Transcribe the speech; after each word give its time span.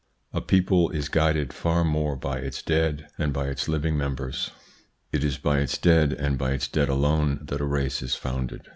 A 0.33 0.41
people 0.41 0.89
is 0.89 1.09
guided 1.09 1.53
far 1.53 1.83
more 1.83 2.15
by 2.15 2.39
its 2.39 2.63
dead 2.63 3.07
than 3.19 3.31
by 3.31 3.49
its 3.49 3.67
living 3.69 3.95
members. 3.99 4.49
It 5.11 5.23
is 5.23 5.37
by 5.37 5.59
its 5.59 5.77
dead, 5.77 6.11
and 6.11 6.39
by 6.39 6.53
its 6.53 6.67
dead 6.67 6.89
alone, 6.89 7.41
that 7.43 7.61
a 7.61 7.65
race 7.65 8.01
is 8.01 8.15
founded. 8.15 8.67